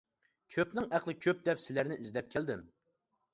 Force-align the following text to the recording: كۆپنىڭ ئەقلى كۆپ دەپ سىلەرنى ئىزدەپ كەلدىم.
كۆپنىڭ 0.53 0.87
ئەقلى 0.97 1.15
كۆپ 1.25 1.43
دەپ 1.49 1.61
سىلەرنى 1.67 1.99
ئىزدەپ 2.05 2.33
كەلدىم. 2.37 2.65